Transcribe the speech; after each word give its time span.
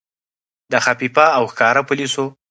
د 0.71 0.73
خفیه 0.83 1.25
او 1.37 1.43
ښکاره 1.51 1.81
پولیسو. 1.87 2.25